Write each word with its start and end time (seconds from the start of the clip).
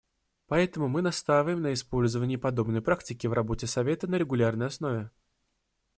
Поэтому 0.47 0.87
мы 0.87 1.03
настаиваем 1.03 1.61
на 1.61 1.73
использовании 1.73 2.35
подобной 2.35 2.81
практики 2.81 3.27
в 3.27 3.33
работе 3.33 3.67
Совета 3.67 4.07
на 4.07 4.15
регулярной 4.15 4.65
основе. 4.65 5.11